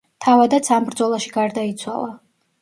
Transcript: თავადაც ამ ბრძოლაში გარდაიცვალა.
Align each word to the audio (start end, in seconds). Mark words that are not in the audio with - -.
თავადაც 0.25 0.69
ამ 0.77 0.87
ბრძოლაში 0.87 1.35
გარდაიცვალა. 1.35 2.11